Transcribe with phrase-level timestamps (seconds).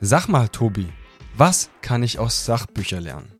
[0.00, 0.86] Sag mal, Tobi,
[1.36, 3.32] was kann ich aus Sachbüchern lernen?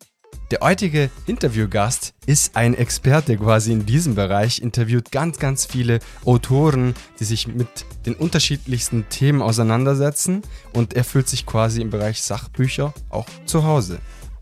[0.50, 6.96] Der heutige Interviewgast ist ein Experte quasi in diesem Bereich, interviewt ganz, ganz viele Autoren,
[7.20, 7.68] die sich mit
[8.06, 10.42] den unterschiedlichsten Themen auseinandersetzen
[10.72, 14.00] und er fühlt sich quasi im Bereich Sachbücher auch zu Hause.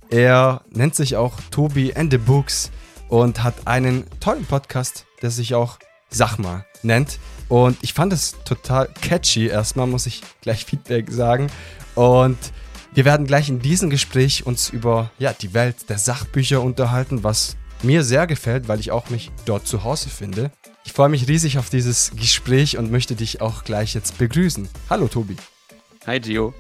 [0.09, 2.71] Er nennt sich auch Tobi and the Books
[3.11, 5.79] und hat einen tollen Podcast, der sich auch
[6.09, 7.19] Sag mal nennt.
[7.49, 9.49] Und ich fand es total catchy.
[9.49, 11.49] Erstmal muss ich gleich Feedback sagen.
[11.97, 12.39] Und
[12.93, 17.57] wir werden gleich in diesem Gespräch uns über ja, die Welt der Sachbücher unterhalten, was
[17.83, 20.51] mir sehr gefällt, weil ich auch mich dort zu Hause finde.
[20.85, 24.69] Ich freue mich riesig auf dieses Gespräch und möchte dich auch gleich jetzt begrüßen.
[24.91, 25.37] Hallo Tobi.
[26.07, 26.53] Hi Gio.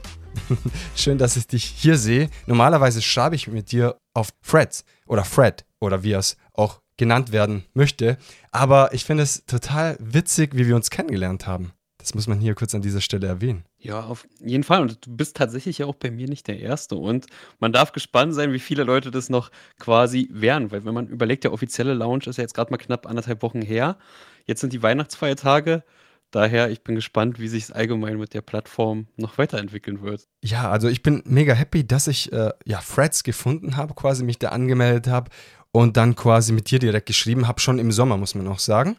[0.96, 2.30] Schön, dass ich dich hier sehe.
[2.46, 7.30] Normalerweise schreibe ich mit dir auf Fred oder Fred oder wie er es auch genannt
[7.32, 8.16] werden möchte.
[8.52, 11.72] Aber ich finde es total witzig, wie wir uns kennengelernt haben.
[11.98, 13.64] Das muss man hier kurz an dieser Stelle erwähnen.
[13.86, 14.82] Ja, auf jeden Fall.
[14.82, 16.96] Und du bist tatsächlich ja auch bei mir nicht der Erste.
[16.96, 17.26] Und
[17.60, 20.72] man darf gespannt sein, wie viele Leute das noch quasi wären.
[20.72, 23.62] Weil wenn man überlegt, der offizielle Launch ist ja jetzt gerade mal knapp anderthalb Wochen
[23.62, 23.96] her.
[24.44, 25.84] Jetzt sind die Weihnachtsfeiertage.
[26.32, 30.26] Daher, ich bin gespannt, wie sich es allgemein mit der Plattform noch weiterentwickeln wird.
[30.42, 34.40] Ja, also ich bin mega happy, dass ich äh, ja Freds gefunden habe, quasi mich
[34.40, 35.30] da angemeldet habe
[35.70, 38.96] und dann quasi mit dir direkt geschrieben habe, schon im Sommer, muss man auch sagen.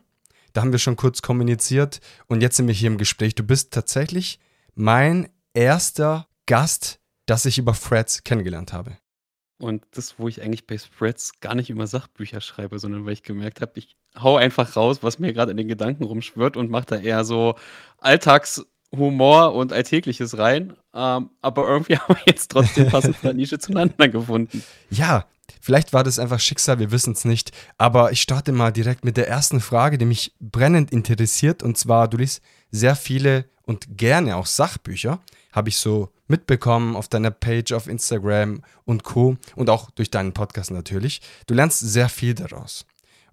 [0.54, 3.36] Da haben wir schon kurz kommuniziert und jetzt sind wir hier im Gespräch.
[3.36, 4.40] Du bist tatsächlich
[4.78, 8.98] mein erster Gast, das ich über Freds kennengelernt habe.
[9.60, 13.24] Und das, wo ich eigentlich bei Spreads gar nicht über Sachbücher schreibe, sondern weil ich
[13.24, 16.86] gemerkt habe, ich hau einfach raus, was mir gerade in den Gedanken rumschwirrt und mache
[16.86, 17.56] da eher so
[18.92, 20.74] Alltagshumor und Alltägliches rein.
[20.94, 24.64] Ähm, aber irgendwie haben wir jetzt trotzdem passend der Nische zueinander gefunden.
[24.90, 25.26] Ja,
[25.62, 27.52] vielleicht war das einfach Schicksal, wir wissen es nicht.
[27.78, 31.64] Aber ich starte mal direkt mit der ersten Frage, die mich brennend interessiert.
[31.64, 35.20] Und zwar, du liest sehr viele und gerne auch Sachbücher,
[35.52, 39.38] habe ich so mitbekommen auf deiner Page auf Instagram und Co.
[39.56, 41.22] und auch durch deinen Podcast natürlich.
[41.48, 42.86] Du lernst sehr viel daraus.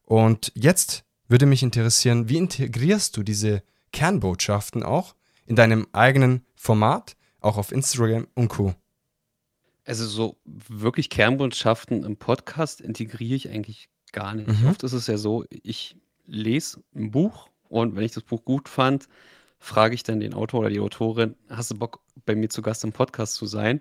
[0.04, 3.62] Und jetzt würde mich interessieren, wie integrierst du diese
[3.92, 5.14] Kernbotschaften auch
[5.46, 8.74] in deinem eigenen Format, auch auf Instagram und Co.
[9.84, 14.48] Also so wirklich Kernbotschaften im Podcast integriere ich eigentlich gar nicht.
[14.48, 14.68] Mhm.
[14.68, 15.96] Oft ist es ja so, ich
[16.26, 19.08] lese ein Buch und wenn ich das Buch gut fand,
[19.58, 22.84] frage ich dann den Autor oder die Autorin, hast du Bock, bei mir zu Gast
[22.84, 23.80] im Podcast zu sein?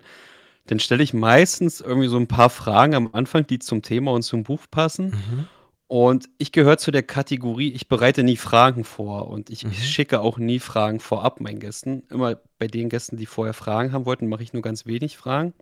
[0.66, 4.22] Dann stelle ich meistens irgendwie so ein paar Fragen am Anfang, die zum Thema und
[4.22, 5.10] zum Buch passen.
[5.10, 5.48] Mhm.
[5.86, 9.72] Und ich gehöre zu der Kategorie, ich bereite nie Fragen vor und ich, mhm.
[9.72, 12.04] ich, schicke auch nie Fragen vorab meinen Gästen.
[12.10, 15.52] Immer bei den Gästen, die vorher Fragen haben wollten, mache ich nur ganz wenig Fragen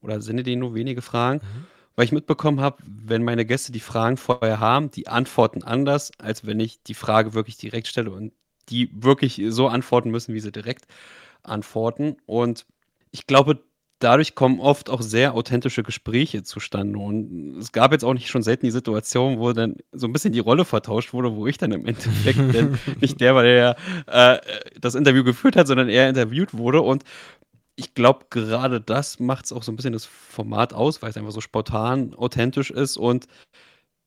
[0.00, 1.66] oder sende denen nur wenige Fragen, mhm.
[1.96, 6.46] weil ich mitbekommen habe, wenn meine Gäste die Fragen vorher haben, die antworten anders, als
[6.46, 8.32] wenn ich die Frage wirklich direkt stelle und
[8.68, 10.86] die wirklich so antworten müssen, wie sie direkt
[11.42, 12.16] antworten.
[12.26, 12.64] Und
[13.10, 13.62] ich glaube,
[13.98, 16.98] dadurch kommen oft auch sehr authentische Gespräche zustande.
[16.98, 20.32] Und es gab jetzt auch nicht schon selten die Situation, wo dann so ein bisschen
[20.32, 23.76] die Rolle vertauscht wurde, wo ich dann im Endeffekt denn nicht der war, der
[24.06, 24.38] äh,
[24.80, 26.80] das Interview geführt hat, sondern er interviewt wurde.
[26.82, 27.04] Und
[27.76, 31.16] ich glaube, gerade das macht es auch so ein bisschen das Format aus, weil es
[31.16, 33.26] einfach so spontan, authentisch ist und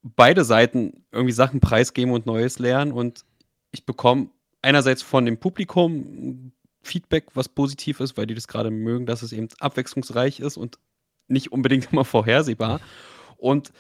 [0.04, 2.92] beide Seiten irgendwie Sachen preisgeben und Neues lernen.
[2.92, 3.24] Und
[3.72, 4.30] ich bekomme
[4.62, 9.34] einerseits von dem Publikum Feedback, was positiv ist, weil die das gerade mögen, dass es
[9.34, 10.80] eben abwechslungsreich ist und
[11.28, 12.80] nicht unbedingt immer vorhersehbar.
[13.38, 13.72] Und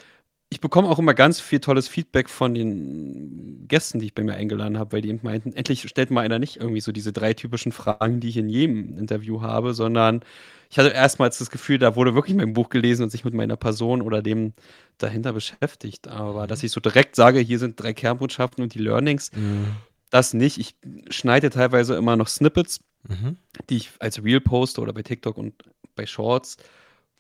[0.49, 4.33] ich bekomme auch immer ganz viel tolles Feedback von den Gästen, die ich bei mir
[4.33, 7.33] eingeladen habe, weil die eben meinten, endlich stellt mal einer nicht irgendwie so diese drei
[7.33, 10.25] typischen Fragen, die ich in jedem Interview habe, sondern
[10.69, 13.55] ich hatte erstmals das Gefühl, da wurde wirklich mein Buch gelesen und sich mit meiner
[13.55, 14.53] Person oder dem
[14.97, 16.09] dahinter beschäftigt.
[16.09, 19.67] Aber dass ich so direkt sage, hier sind drei Kernbotschaften und die Learnings, mhm.
[20.09, 20.57] das nicht.
[20.57, 20.75] Ich
[21.09, 23.37] schneide teilweise immer noch Snippets mhm.
[23.69, 25.63] die ich als Real poste oder bei TikTok und
[25.95, 26.57] bei Shorts,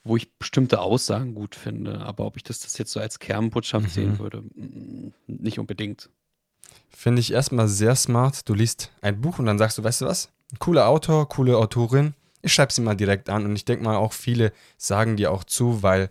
[0.03, 1.99] wo ich bestimmte Aussagen gut finde.
[1.99, 3.89] Aber ob ich das, das jetzt so als Kernbotschaft mhm.
[3.89, 4.43] sehen würde,
[5.27, 6.09] nicht unbedingt.
[6.89, 8.47] Finde ich erstmal sehr smart.
[8.47, 10.29] Du liest ein Buch und dann sagst du, weißt du was?
[10.59, 12.13] Cooler Autor, coole Autorin.
[12.41, 13.45] Ich schreibe sie mal direkt an.
[13.45, 16.09] Und ich denke mal, auch viele sagen dir auch zu, weil,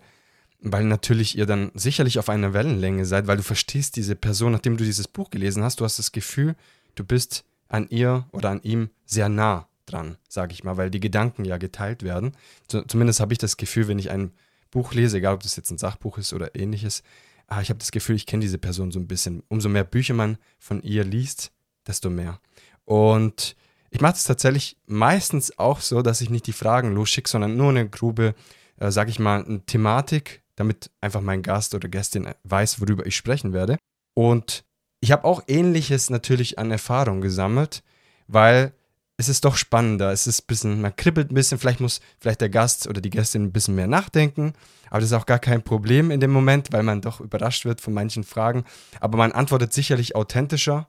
[0.61, 4.77] weil natürlich ihr dann sicherlich auf einer Wellenlänge seid, weil du verstehst diese Person, nachdem
[4.77, 5.79] du dieses Buch gelesen hast.
[5.79, 6.55] Du hast das Gefühl,
[6.95, 10.99] du bist an ihr oder an ihm sehr nah dran, sage ich mal, weil die
[10.99, 12.33] Gedanken ja geteilt werden.
[12.67, 14.31] Zumindest habe ich das Gefühl, wenn ich ein
[14.71, 17.01] Buch lese, egal ob das jetzt ein Sachbuch ist oder ähnliches,
[17.47, 19.43] ah, ich habe das Gefühl, ich kenne diese Person so ein bisschen.
[19.47, 21.51] Umso mehr Bücher man von ihr liest,
[21.87, 22.39] desto mehr.
[22.83, 23.55] Und
[23.89, 27.69] ich mache es tatsächlich meistens auch so, dass ich nicht die Fragen losschicke, sondern nur
[27.69, 28.35] eine grobe,
[28.77, 33.15] äh, sage ich mal, eine Thematik, damit einfach mein Gast oder Gästin weiß, worüber ich
[33.15, 33.77] sprechen werde.
[34.13, 34.65] Und
[35.01, 37.83] ich habe auch ähnliches natürlich an Erfahrung gesammelt,
[38.27, 38.73] weil
[39.17, 40.11] es ist doch spannender.
[40.11, 43.09] Es ist ein bisschen, man kribbelt ein bisschen, vielleicht muss vielleicht der Gast oder die
[43.09, 44.53] Gästin ein bisschen mehr nachdenken.
[44.89, 47.81] Aber das ist auch gar kein Problem in dem Moment, weil man doch überrascht wird
[47.81, 48.63] von manchen Fragen.
[48.99, 50.87] Aber man antwortet sicherlich authentischer.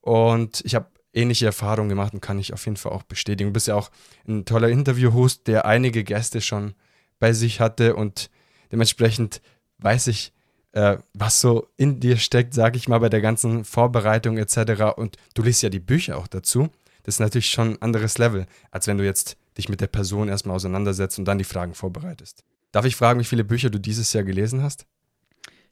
[0.00, 3.50] Und ich habe ähnliche Erfahrungen gemacht und kann ich auf jeden Fall auch bestätigen.
[3.50, 3.90] Du bist ja auch
[4.26, 6.74] ein toller Interview-Host, der einige Gäste schon
[7.18, 8.30] bei sich hatte und
[8.72, 9.40] dementsprechend
[9.78, 10.32] weiß ich,
[10.74, 14.96] äh, was so in dir steckt, sage ich mal, bei der ganzen Vorbereitung etc.
[14.96, 16.68] Und du liest ja die Bücher auch dazu.
[17.04, 20.28] Das ist natürlich schon ein anderes Level, als wenn du jetzt dich mit der Person
[20.28, 22.42] erstmal auseinandersetzt und dann die Fragen vorbereitest.
[22.72, 24.84] Darf ich fragen, wie viele Bücher du dieses Jahr gelesen hast?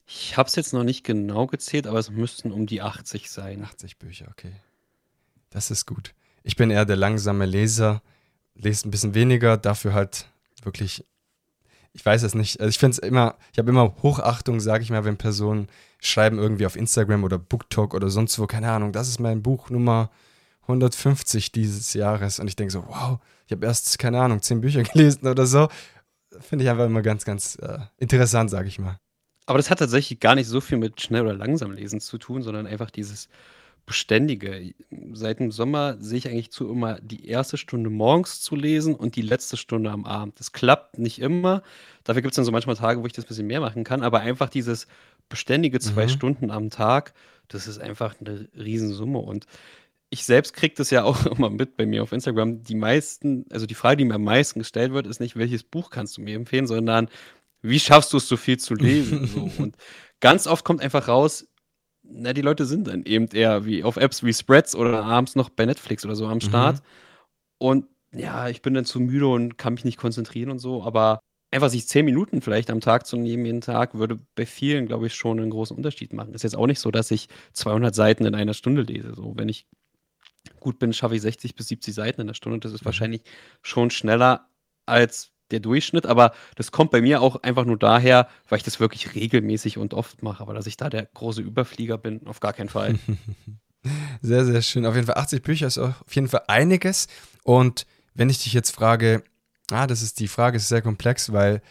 [0.07, 3.63] Ich habe es jetzt noch nicht genau gezählt, aber es müssten um die 80 sein.
[3.63, 4.53] 80 Bücher, okay.
[5.49, 6.13] Das ist gut.
[6.43, 8.01] Ich bin eher der langsame Leser,
[8.55, 10.27] lese ein bisschen weniger, dafür halt
[10.61, 11.05] wirklich
[11.93, 12.59] ich weiß es nicht.
[12.59, 15.67] Also ich finde es immer, ich habe immer Hochachtung, sage ich mal, wenn Personen
[15.99, 19.69] schreiben irgendwie auf Instagram oder BookTok oder sonst wo, keine Ahnung, das ist mein Buch
[19.69, 20.09] Nummer
[20.63, 22.39] 150 dieses Jahres.
[22.39, 25.69] Und ich denke so, wow, ich habe erst, keine Ahnung, zehn Bücher gelesen oder so.
[26.39, 28.97] Finde ich einfach immer ganz, ganz äh, interessant, sage ich mal.
[29.45, 32.41] Aber das hat tatsächlich gar nicht so viel mit schnell oder langsam lesen zu tun,
[32.41, 33.27] sondern einfach dieses
[33.85, 34.73] Beständige.
[35.11, 39.15] Seit dem Sommer sehe ich eigentlich zu, immer die erste Stunde morgens zu lesen und
[39.15, 40.39] die letzte Stunde am Abend.
[40.39, 41.63] Das klappt nicht immer.
[42.03, 44.03] Dafür gibt es dann so manchmal Tage, wo ich das ein bisschen mehr machen kann.
[44.03, 44.87] Aber einfach dieses
[45.27, 46.09] beständige zwei mhm.
[46.09, 47.13] Stunden am Tag,
[47.49, 49.19] das ist einfach eine Riesensumme.
[49.19, 49.47] Und
[50.09, 52.63] ich selbst kriege das ja auch immer mit bei mir auf Instagram.
[52.63, 55.89] Die meisten, also die Frage, die mir am meisten gestellt wird, ist nicht, welches Buch
[55.89, 57.09] kannst du mir empfehlen, sondern
[57.61, 59.25] wie schaffst du es, so viel zu lesen?
[59.25, 59.49] so.
[59.57, 59.75] Und
[60.19, 61.47] ganz oft kommt einfach raus,
[62.03, 65.49] na, die Leute sind dann eben eher wie auf Apps wie Spreads oder abends noch
[65.49, 66.77] bei Netflix oder so am Start.
[66.77, 66.81] Mhm.
[67.57, 71.19] Und ja, ich bin dann zu müde und kann mich nicht konzentrieren und so, aber
[71.51, 75.07] einfach sich zehn Minuten vielleicht am Tag zu nehmen, jeden Tag, würde bei vielen, glaube
[75.07, 76.33] ich, schon einen großen Unterschied machen.
[76.33, 79.13] Ist jetzt auch nicht so, dass ich 200 Seiten in einer Stunde lese.
[79.15, 79.67] So, wenn ich
[80.59, 82.59] gut bin, schaffe ich 60 bis 70 Seiten in der Stunde.
[82.59, 82.85] Das ist mhm.
[82.85, 83.21] wahrscheinlich
[83.61, 84.47] schon schneller
[84.85, 88.79] als der Durchschnitt, aber das kommt bei mir auch einfach nur daher, weil ich das
[88.79, 90.41] wirklich regelmäßig und oft mache.
[90.41, 92.95] Aber dass ich da der große Überflieger bin, auf gar keinen Fall.
[94.21, 94.85] Sehr, sehr schön.
[94.85, 97.07] Auf jeden Fall 80 Bücher ist auf jeden Fall einiges.
[97.43, 99.23] Und wenn ich dich jetzt frage,
[99.71, 101.61] ah, das ist die Frage, ist sehr komplex, weil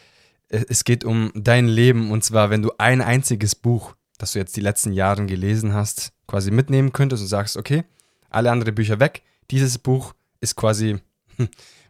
[0.49, 2.11] es geht um dein Leben.
[2.11, 6.13] Und zwar, wenn du ein einziges Buch, das du jetzt die letzten Jahre gelesen hast,
[6.27, 7.83] quasi mitnehmen könntest und sagst, okay,
[8.29, 9.23] alle anderen Bücher weg.
[9.51, 10.97] Dieses Buch ist quasi,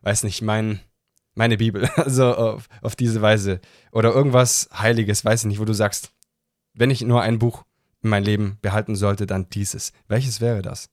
[0.01, 0.80] weiß nicht, mein,
[1.35, 1.89] meine Bibel.
[1.97, 3.62] Also auf, auf diese Weise.
[3.91, 6.12] Oder irgendwas Heiliges, weiß ich nicht, wo du sagst,
[6.74, 7.63] wenn ich nur ein Buch
[8.01, 9.94] in mein Leben behalten sollte, dann dieses.
[10.07, 10.89] Welches wäre das?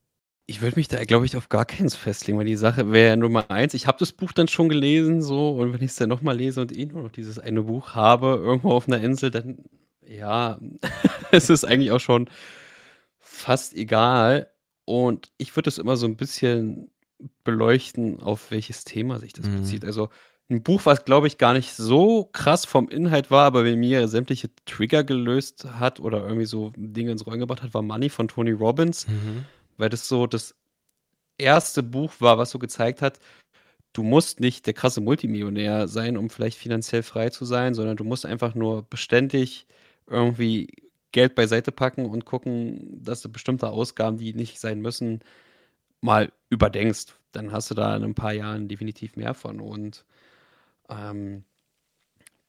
[0.46, 3.50] Ich würde mich da, glaube ich, auf gar keins festlegen, weil die Sache wäre Nummer
[3.50, 3.74] eins.
[3.74, 6.60] Ich habe das Buch dann schon gelesen, so, und wenn ich es dann nochmal lese
[6.60, 9.58] und eh nur noch dieses eine Buch habe, irgendwo auf einer Insel, dann,
[10.04, 10.58] ja,
[11.30, 12.28] es ist eigentlich auch schon
[13.18, 14.50] fast egal.
[14.84, 16.90] Und ich würde es immer so ein bisschen
[17.44, 19.58] beleuchten, auf welches Thema sich das mhm.
[19.58, 19.84] bezieht.
[19.84, 20.08] Also
[20.50, 24.08] ein Buch, was, glaube ich, gar nicht so krass vom Inhalt war, aber bei mir
[24.08, 28.28] sämtliche Trigger gelöst hat oder irgendwie so Dinge ins Rollen gebracht hat, war Money von
[28.28, 29.44] Tony Robbins, mhm.
[29.76, 30.54] weil das so das
[31.38, 33.18] erste Buch war, was so gezeigt hat,
[33.92, 38.04] du musst nicht der krasse Multimillionär sein, um vielleicht finanziell frei zu sein, sondern du
[38.04, 39.66] musst einfach nur beständig
[40.06, 40.68] irgendwie
[41.12, 45.20] Geld beiseite packen und gucken, dass du bestimmte Ausgaben, die nicht sein müssen,
[46.00, 47.06] mal überdenkst.
[47.32, 49.60] Dann hast du da in ein paar Jahren definitiv mehr von.
[49.60, 50.04] Und
[50.90, 51.44] ähm,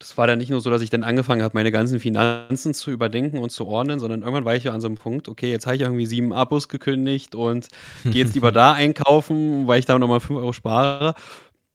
[0.01, 2.89] das war dann nicht nur so, dass ich dann angefangen habe, meine ganzen Finanzen zu
[2.89, 5.67] überdenken und zu ordnen, sondern irgendwann war ich ja an so einem Punkt, okay, jetzt
[5.67, 7.67] habe ich irgendwie sieben Abos gekündigt und
[8.03, 11.13] gehe jetzt lieber da einkaufen, weil ich da nochmal fünf Euro spare.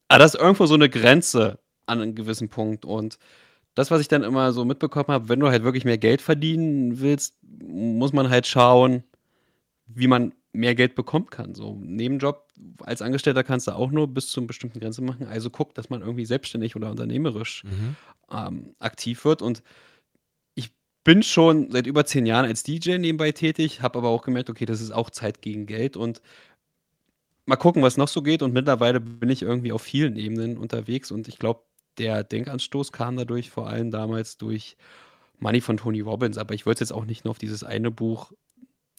[0.09, 2.85] Aber das ist irgendwo so eine Grenze an einem gewissen Punkt.
[2.85, 3.19] Und
[3.75, 7.01] das, was ich dann immer so mitbekommen habe, wenn du halt wirklich mehr Geld verdienen
[7.01, 9.05] willst, muss man halt schauen,
[9.87, 11.55] wie man mehr Geld bekommen kann.
[11.55, 12.49] So Nebenjob
[12.81, 15.27] als Angestellter kannst du auch nur bis zu einer bestimmten Grenze machen.
[15.27, 17.97] Also guck, dass man irgendwie selbstständig oder unternehmerisch mhm.
[18.31, 19.43] ähm, aktiv wird.
[19.43, 19.63] Und
[20.55, 20.71] ich
[21.05, 24.67] bin schon seit über zehn Jahren als DJ nebenbei tätig, habe aber auch gemerkt, okay,
[24.67, 26.23] das ist auch Zeit gegen Geld und
[27.45, 28.43] mal gucken, was noch so geht.
[28.43, 31.61] Und mittlerweile bin ich irgendwie auf vielen Ebenen unterwegs und ich glaube,
[31.99, 34.77] der Denkanstoß kam dadurch vor allem damals durch
[35.39, 36.39] Money von Tony Robbins.
[36.39, 38.33] Aber ich wollte jetzt auch nicht nur auf dieses eine Buch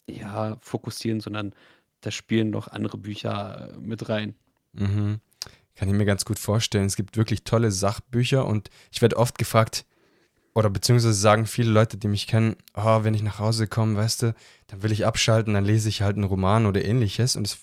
[0.08, 1.54] ja, fokussieren, sondern
[2.00, 4.34] da spielen noch andere Bücher äh, mit rein.
[4.72, 5.20] Mhm.
[5.74, 6.86] Kann ich mir ganz gut vorstellen.
[6.86, 9.84] Es gibt wirklich tolle Sachbücher und ich werde oft gefragt,
[10.54, 14.22] oder beziehungsweise sagen viele Leute, die mich kennen, oh, wenn ich nach Hause komme, weißt
[14.22, 14.34] du,
[14.66, 17.58] dann will ich abschalten, dann lese ich halt einen Roman oder ähnliches und das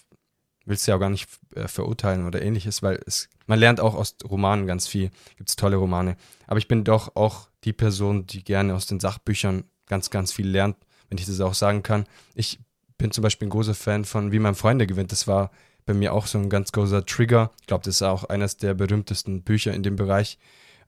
[0.66, 3.96] willst du ja auch gar nicht äh, verurteilen oder ähnliches, weil es, man lernt auch
[3.96, 6.16] aus Romanen ganz viel, gibt es tolle Romane.
[6.48, 10.48] Aber ich bin doch auch die Person, die gerne aus den Sachbüchern ganz, ganz viel
[10.48, 10.78] lernt
[11.10, 12.06] wenn ich das auch sagen kann.
[12.34, 12.60] Ich
[12.98, 15.12] bin zum Beispiel ein großer Fan von Wie man Freunde gewinnt.
[15.12, 15.52] Das war
[15.86, 17.52] bei mir auch so ein ganz großer Trigger.
[17.62, 20.38] Ich glaube, das ist auch eines der berühmtesten Bücher in dem Bereich.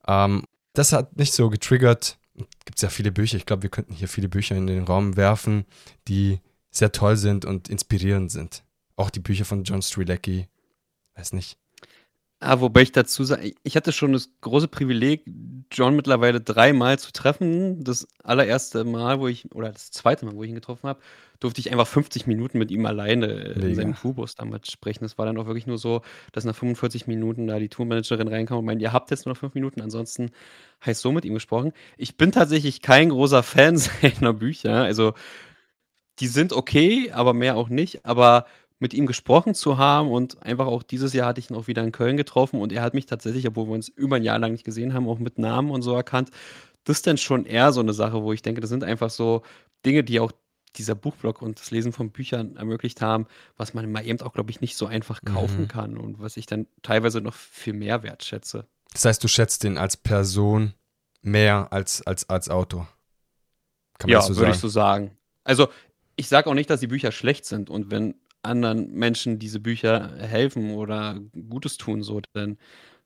[0.07, 0.43] Ähm,
[0.73, 2.17] das hat nicht so getriggert.
[2.65, 3.37] Gibt es ja viele Bücher.
[3.37, 5.65] Ich glaube, wir könnten hier viele Bücher in den Raum werfen,
[6.07, 6.39] die
[6.71, 8.63] sehr toll sind und inspirierend sind.
[8.95, 10.47] Auch die Bücher von John Strilecki.
[11.15, 11.57] Weiß nicht.
[12.39, 15.23] Ah, wobei ich dazu sage, ich hatte schon das große Privileg,
[15.71, 17.83] John mittlerweile dreimal zu treffen.
[17.83, 20.99] Das allererste Mal, wo ich, oder das zweite Mal, wo ich ihn getroffen habe,
[21.39, 25.03] durfte ich einfach 50 Minuten mit ihm alleine in seinem Tourbus damals sprechen.
[25.03, 28.57] Das war dann auch wirklich nur so, dass nach 45 Minuten da die Tourmanagerin reinkam
[28.57, 30.31] und meinte, ihr habt jetzt nur noch fünf Minuten, ansonsten
[30.85, 31.73] heißt so mit ihm gesprochen.
[31.97, 34.83] Ich bin tatsächlich kein großer Fan seiner Bücher.
[34.83, 35.13] Also
[36.19, 38.05] die sind okay, aber mehr auch nicht.
[38.05, 38.45] Aber
[38.79, 41.83] mit ihm gesprochen zu haben und einfach auch dieses Jahr hatte ich ihn auch wieder
[41.83, 44.51] in Köln getroffen und er hat mich tatsächlich, obwohl wir uns über ein Jahr lang
[44.51, 46.29] nicht gesehen haben, auch mit Namen und so erkannt.
[46.83, 49.41] Das ist dann schon eher so eine Sache, wo ich denke, das sind einfach so
[49.85, 50.31] Dinge, die auch
[50.75, 54.51] dieser Buchblog und das Lesen von Büchern ermöglicht haben, was man mal eben auch, glaube
[54.51, 55.67] ich, nicht so einfach kaufen mhm.
[55.67, 58.67] kann und was ich dann teilweise noch viel mehr wertschätze.
[58.93, 60.73] Das heißt, du schätzt ihn als Person
[61.21, 62.87] mehr als als, als Autor?
[63.97, 65.17] Kann man ja, so würde ich so sagen.
[65.43, 65.69] Also,
[66.15, 70.15] ich sage auch nicht, dass die Bücher schlecht sind und wenn anderen Menschen diese Bücher
[70.17, 72.57] helfen oder Gutes tun, so, dann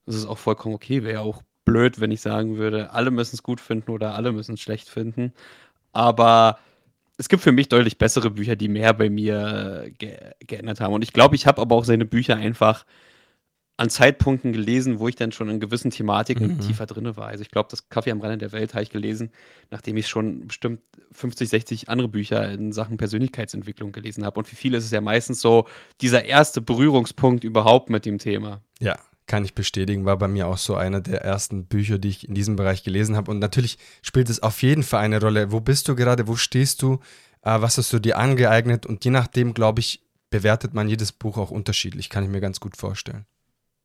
[0.06, 1.04] ist auch vollkommen okay.
[1.04, 4.32] Wäre ja auch blöd, wenn ich sagen würde, alle müssen es gut finden oder alle
[4.32, 5.34] müssen es schlecht finden.
[5.94, 6.60] Aber
[7.18, 10.94] es gibt für mich deutlich bessere Bücher, die mehr bei mir ge geändert haben.
[10.94, 12.86] Und ich glaube, ich habe aber auch seine Bücher einfach
[13.78, 16.60] an Zeitpunkten gelesen, wo ich dann schon in gewissen Thematiken mhm.
[16.60, 17.28] tiefer drin war.
[17.28, 19.32] Also ich glaube, das Kaffee am Rande der Welt habe ich gelesen,
[19.72, 20.82] nachdem ich schon bestimmt
[21.14, 24.40] 50, 60 andere Bücher in Sachen Persönlichkeitsentwicklung gelesen habe.
[24.40, 25.68] Und für viele ist es ja meistens so
[26.00, 28.62] dieser erste Berührungspunkt überhaupt mit dem Thema.
[28.80, 32.28] Ja, kann ich bestätigen, war bei mir auch so einer der ersten Bücher, die ich
[32.28, 33.32] in diesem Bereich gelesen habe.
[33.32, 35.52] Und natürlich spielt es auf jeden Fall eine Rolle.
[35.52, 36.28] Wo bist du gerade?
[36.28, 37.00] Wo stehst du?
[37.42, 38.86] Äh, was hast du dir angeeignet?
[38.86, 42.60] Und je nachdem, glaube ich, bewertet man jedes Buch auch unterschiedlich, kann ich mir ganz
[42.60, 43.26] gut vorstellen.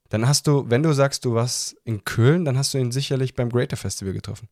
[0.08, 3.34] Dann hast du, wenn du sagst, du warst in Köln, dann hast du ihn sicherlich
[3.34, 4.48] beim Greater Festival getroffen.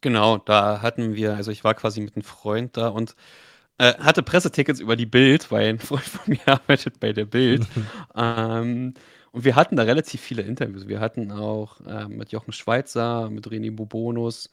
[0.00, 3.16] Genau, da hatten wir, also ich war quasi mit einem Freund da und
[3.78, 7.66] äh, hatte Pressetickets über die Bild, weil ein Freund von mir arbeitet bei der Bild.
[8.16, 8.94] ähm,
[9.32, 10.88] und wir hatten da relativ viele Interviews.
[10.88, 14.50] Wir hatten auch äh, mit Jochen Schweizer, mit René Bubonus,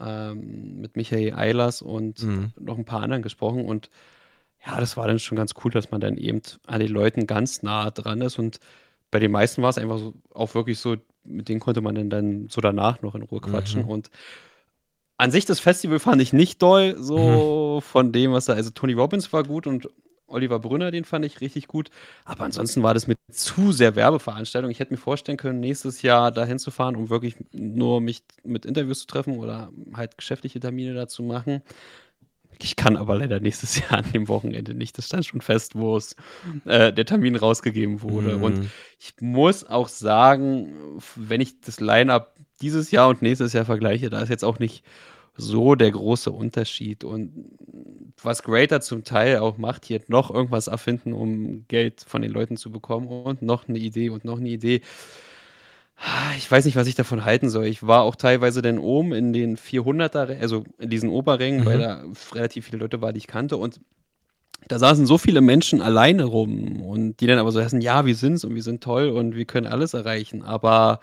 [0.00, 2.52] ähm, mit Michael Eilers und mhm.
[2.58, 3.64] noch ein paar anderen gesprochen.
[3.64, 3.90] Und
[4.64, 7.62] ja, das war dann schon ganz cool, dass man dann eben an den Leuten ganz
[7.62, 8.58] nah dran ist und
[9.12, 12.48] bei den meisten war es einfach so, auch wirklich so, mit denen konnte man dann,
[12.48, 13.82] so danach noch in Ruhe quatschen.
[13.82, 13.88] Mhm.
[13.88, 14.10] Und
[15.18, 17.82] an sich das Festival fand ich nicht doll, so mhm.
[17.82, 19.88] von dem, was da, also Tony Robbins war gut und
[20.26, 21.90] Oliver Brünner, den fand ich richtig gut.
[22.24, 24.70] Aber ansonsten war das mit zu sehr Werbeveranstaltung.
[24.70, 28.64] Ich hätte mir vorstellen können, nächstes Jahr dahin zu fahren, um wirklich nur mich mit
[28.64, 31.60] Interviews zu treffen oder halt geschäftliche Termine da zu machen.
[32.62, 34.96] Ich kann aber leider nächstes Jahr an dem Wochenende nicht.
[34.98, 36.16] Das stand schon fest, wo es
[36.64, 38.36] äh, der Termin rausgegeben wurde.
[38.36, 38.42] Mhm.
[38.42, 44.10] Und ich muss auch sagen, wenn ich das Line-up dieses Jahr und nächstes Jahr vergleiche,
[44.10, 44.84] da ist jetzt auch nicht
[45.36, 47.04] so der große Unterschied.
[47.04, 47.56] Und
[48.22, 52.56] was Greater zum Teil auch macht, hier noch irgendwas erfinden, um Geld von den Leuten
[52.56, 54.82] zu bekommen und noch eine Idee und noch eine Idee.
[56.36, 57.66] Ich weiß nicht, was ich davon halten soll.
[57.66, 61.66] Ich war auch teilweise dann oben in den 400er, also in diesen Oberrängen, mhm.
[61.66, 63.56] weil da relativ viele Leute waren, die ich kannte.
[63.56, 63.80] Und
[64.66, 68.16] da saßen so viele Menschen alleine rum und die dann aber so heißen, ja, wir
[68.16, 70.42] sind's und wir sind toll und wir können alles erreichen.
[70.42, 71.00] Aber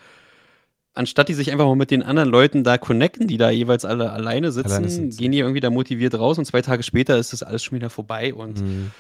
[0.94, 4.12] anstatt die sich einfach mal mit den anderen Leuten da connecten, die da jeweils alle
[4.12, 5.18] alleine sitzen, alleine sitzen.
[5.18, 7.90] gehen die irgendwie da motiviert raus und zwei Tage später ist das alles schon wieder
[7.90, 8.34] vorbei.
[8.34, 8.92] Und mhm.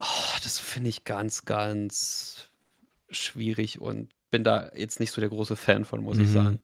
[0.00, 2.48] oh, das finde ich ganz, ganz
[3.10, 6.24] schwierig und bin da jetzt nicht so der große Fan von, muss mhm.
[6.24, 6.58] ich sagen.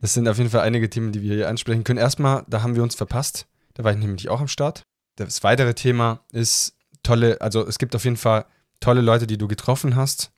[0.00, 1.98] Das sind auf jeden Fall einige Themen, die wir hier ansprechen können.
[1.98, 3.46] Erstmal, da haben wir uns verpasst.
[3.74, 4.84] Da war ich nämlich auch am Start.
[5.16, 8.46] Das weitere Thema ist tolle, also es gibt auf jeden Fall
[8.80, 10.32] tolle Leute, die du getroffen hast.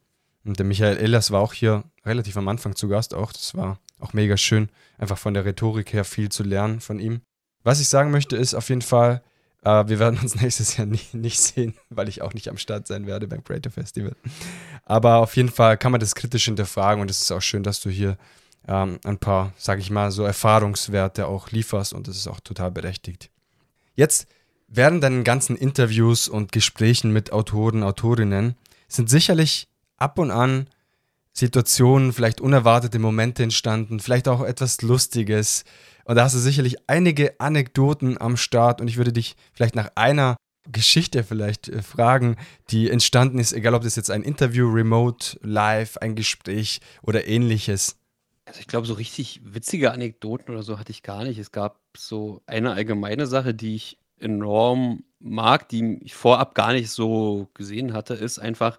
[0.44, 3.32] Und der Michael Ehlers war auch hier relativ am Anfang zu Gast auch.
[3.32, 7.20] Das war auch mega schön, einfach von der Rhetorik her viel zu lernen von ihm.
[7.62, 9.22] Was ich sagen möchte, ist auf jeden Fall,
[9.62, 12.86] äh, wir werden uns nächstes Jahr nie, nicht sehen, weil ich auch nicht am Start
[12.86, 14.14] sein werde beim Creative Festival.
[14.84, 17.80] Aber auf jeden Fall kann man das kritisch hinterfragen und es ist auch schön, dass
[17.80, 18.16] du hier
[18.68, 22.70] ähm, ein paar, sag ich mal, so Erfahrungswerte auch lieferst und das ist auch total
[22.70, 23.30] berechtigt.
[23.94, 24.26] Jetzt
[24.68, 28.56] während deinen ganzen Interviews und Gesprächen mit Autoren, Autorinnen
[28.88, 30.66] sind sicherlich ab und an
[31.32, 35.64] Situationen, vielleicht unerwartete Momente entstanden, vielleicht auch etwas Lustiges.
[36.04, 39.90] Und da hast du sicherlich einige Anekdoten am Start und ich würde dich vielleicht nach
[39.94, 40.36] einer
[40.70, 42.36] Geschichte vielleicht äh, fragen,
[42.70, 47.96] die entstanden ist, egal ob das jetzt ein Interview, Remote, Live, ein Gespräch oder ähnliches.
[48.44, 51.38] Also ich glaube, so richtig witzige Anekdoten oder so hatte ich gar nicht.
[51.38, 56.90] Es gab so eine allgemeine Sache, die ich enorm mag, die ich vorab gar nicht
[56.90, 58.78] so gesehen hatte, ist einfach,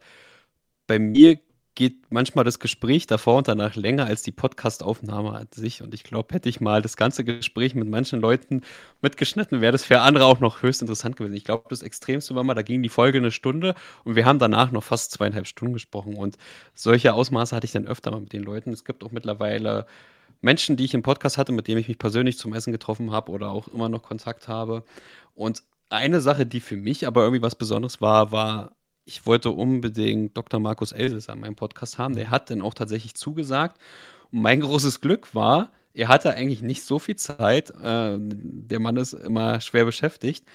[0.88, 1.40] bei mir
[1.76, 5.82] geht manchmal das Gespräch davor und danach länger als die Podcastaufnahme an sich.
[5.82, 8.62] Und ich glaube, hätte ich mal das ganze Gespräch mit manchen Leuten
[9.02, 11.36] mitgeschnitten, wäre das für andere auch noch höchst interessant gewesen.
[11.36, 14.40] Ich glaube, das Extremste war mal, da ging die Folge eine Stunde und wir haben
[14.40, 16.16] danach noch fast zweieinhalb Stunden gesprochen.
[16.16, 16.38] Und
[16.76, 18.72] solche Ausmaße hatte ich dann öfter mal mit den Leuten.
[18.72, 19.88] Es gibt auch mittlerweile
[20.42, 23.32] Menschen, die ich im Podcast hatte, mit denen ich mich persönlich zum Essen getroffen habe
[23.32, 24.84] oder auch immer noch Kontakt habe.
[25.34, 30.38] Und eine Sache, die für mich aber irgendwie was Besonderes war, war ich wollte unbedingt
[30.38, 30.60] Dr.
[30.60, 32.16] Markus Elses an meinem Podcast haben.
[32.16, 33.80] Der hat dann auch tatsächlich zugesagt.
[34.32, 37.70] Und mein großes Glück war, er hatte eigentlich nicht so viel Zeit.
[37.72, 40.46] Äh, der Mann ist immer schwer beschäftigt.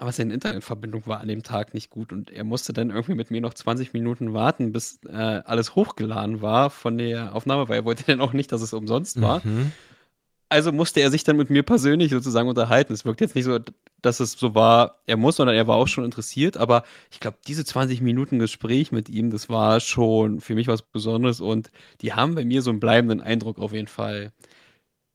[0.00, 3.32] Aber seine Internetverbindung war an dem Tag nicht gut und er musste dann irgendwie mit
[3.32, 7.84] mir noch 20 Minuten warten, bis äh, alles hochgeladen war von der Aufnahme, weil er
[7.84, 9.44] wollte dann auch nicht, dass es umsonst war.
[9.44, 9.72] Mhm.
[10.50, 12.94] Also musste er sich dann mit mir persönlich sozusagen unterhalten.
[12.94, 13.58] Es wirkt jetzt nicht so,
[14.00, 16.56] dass es so war, er muss, sondern er war auch schon interessiert.
[16.56, 20.82] Aber ich glaube, diese 20 Minuten Gespräch mit ihm, das war schon für mich was
[20.82, 24.32] Besonderes und die haben bei mir so einen bleibenden Eindruck auf jeden Fall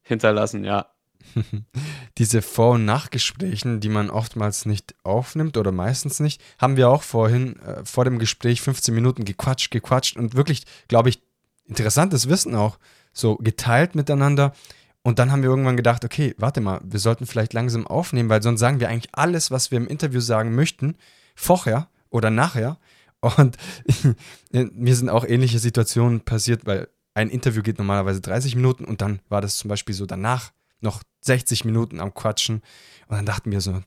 [0.03, 0.87] hinterlassen, ja.
[2.17, 7.01] Diese Vor- und Nachgesprächen, die man oftmals nicht aufnimmt oder meistens nicht, haben wir auch
[7.01, 11.21] vorhin äh, vor dem Gespräch 15 Minuten gequatscht, gequatscht und wirklich, glaube ich,
[11.65, 12.77] interessantes Wissen auch
[13.13, 14.53] so geteilt miteinander.
[15.03, 18.41] Und dann haben wir irgendwann gedacht, okay, warte mal, wir sollten vielleicht langsam aufnehmen, weil
[18.41, 20.95] sonst sagen wir eigentlich alles, was wir im Interview sagen möchten,
[21.35, 22.77] vorher oder nachher.
[23.19, 23.57] Und
[24.51, 29.19] mir sind auch ähnliche Situationen passiert, weil ein Interview geht normalerweise 30 Minuten und dann
[29.29, 32.61] war das zum Beispiel so danach noch 60 Minuten am Quatschen.
[33.07, 33.79] Und dann dachten wir so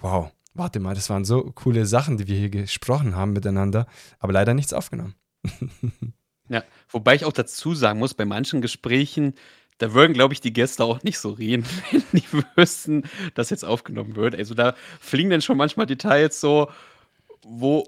[0.00, 3.86] wow, warte mal, das waren so coole Sachen, die wir hier gesprochen haben miteinander,
[4.18, 5.14] aber leider nichts aufgenommen.
[6.48, 9.34] ja, wobei ich auch dazu sagen muss, bei manchen Gesprächen,
[9.78, 12.24] da würden, glaube ich, die Gäste auch nicht so reden, wenn die
[12.56, 13.04] wüssten,
[13.34, 14.34] dass jetzt aufgenommen wird.
[14.34, 16.70] Also da fliegen dann schon manchmal Details so,
[17.42, 17.84] wo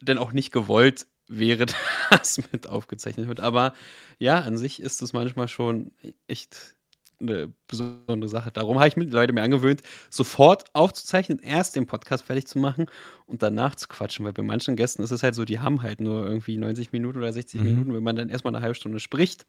[0.00, 1.66] denn auch nicht gewollt wäre,
[2.10, 3.40] dass mit aufgezeichnet wird.
[3.40, 3.74] Aber
[4.18, 5.92] ja, an sich ist es manchmal schon
[6.26, 6.74] echt
[7.20, 8.50] eine besondere Sache.
[8.50, 12.86] Darum habe ich mir Leute mir angewöhnt, sofort aufzuzeichnen, erst den Podcast fertig zu machen
[13.26, 14.24] und danach zu quatschen.
[14.24, 17.18] Weil bei manchen Gästen ist es halt so, die haben halt nur irgendwie 90 Minuten
[17.18, 17.66] oder 60 mhm.
[17.66, 19.46] Minuten, wenn man dann erstmal eine halbe Stunde spricht,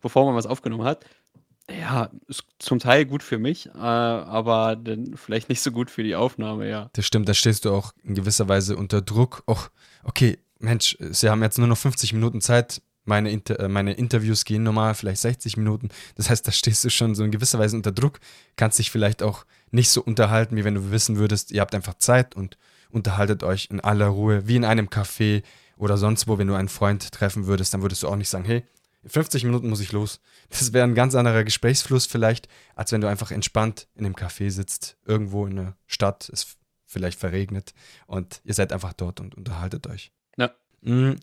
[0.00, 1.04] bevor man was aufgenommen hat.
[1.70, 6.02] Ja, ist zum Teil gut für mich, äh, aber dann vielleicht nicht so gut für
[6.02, 6.88] die Aufnahme, ja.
[6.94, 9.42] Das stimmt, da stehst du auch in gewisser Weise unter Druck.
[9.46, 9.68] Och,
[10.02, 12.80] okay, Mensch, sie haben jetzt nur noch 50 Minuten Zeit.
[13.04, 15.90] Meine, Inter äh, meine Interviews gehen normal vielleicht 60 Minuten.
[16.16, 18.20] Das heißt, da stehst du schon so in gewisser Weise unter Druck,
[18.56, 21.94] kannst dich vielleicht auch nicht so unterhalten, wie wenn du wissen würdest, ihr habt einfach
[21.94, 22.56] Zeit und
[22.90, 25.42] unterhaltet euch in aller Ruhe, wie in einem Café
[25.76, 28.44] oder sonst wo, wenn du einen Freund treffen würdest, dann würdest du auch nicht sagen,
[28.44, 28.64] hey,
[29.08, 30.20] 50 Minuten muss ich los.
[30.50, 34.50] Das wäre ein ganz anderer Gesprächsfluss vielleicht, als wenn du einfach entspannt in einem Café
[34.50, 37.74] sitzt, irgendwo in der Stadt, es vielleicht verregnet
[38.06, 40.12] und ihr seid einfach dort und unterhaltet euch.
[40.36, 40.50] Ja.
[40.80, 41.16] Mhm.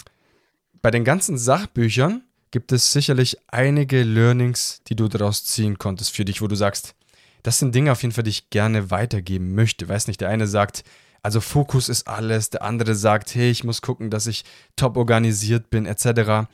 [0.82, 6.26] Bei den ganzen Sachbüchern gibt es sicherlich einige Learnings, die du daraus ziehen konntest für
[6.26, 6.96] dich, wo du sagst,
[7.44, 9.90] das sind Dinge auf jeden Fall, die ich gerne weitergeben möchte.
[9.90, 10.84] Weiß nicht, der eine sagt,
[11.22, 14.46] also Fokus ist alles, der andere sagt, hey, ich muss gucken, dass ich
[14.76, 16.48] top organisiert bin, etc.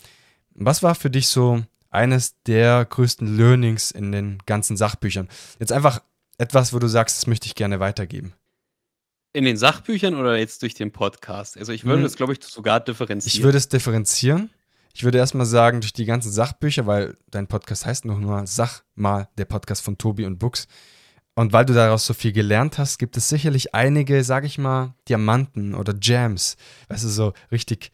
[0.54, 5.28] Was war für dich so eines der größten Learnings in den ganzen Sachbüchern?
[5.60, 6.02] Jetzt einfach
[6.38, 8.34] etwas, wo du sagst, das möchte ich gerne weitergeben.
[9.34, 11.58] In den Sachbüchern oder jetzt durch den Podcast?
[11.58, 12.04] Also ich würde hm.
[12.04, 13.34] das, glaube ich, sogar differenzieren.
[13.34, 14.50] Ich würde es differenzieren.
[14.94, 18.84] Ich würde erstmal sagen, durch die ganzen Sachbücher, weil dein Podcast heißt noch nur Sach
[18.96, 20.68] mal, der Podcast von Tobi und Books.
[21.34, 24.96] Und weil du daraus so viel gelernt hast, gibt es sicherlich einige, sage ich mal,
[25.08, 26.58] Diamanten oder Jams.
[26.90, 27.92] Weißt du, so richtig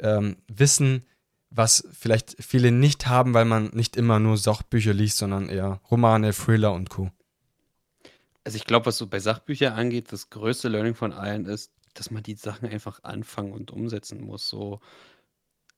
[0.00, 1.04] ähm, Wissen,
[1.50, 6.32] was vielleicht viele nicht haben, weil man nicht immer nur Sachbücher liest, sondern eher Romane,
[6.32, 7.10] Thriller und Co.
[8.44, 12.10] Also ich glaube, was so bei Sachbüchern angeht, das größte Learning von allen ist, dass
[12.10, 14.48] man die Sachen einfach anfangen und umsetzen muss.
[14.48, 14.80] So,